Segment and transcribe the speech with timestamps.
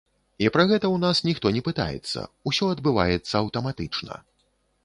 [0.45, 4.19] І пра гэта ў нас ніхто не пытаецца, усё адбываецца аўтаматычна.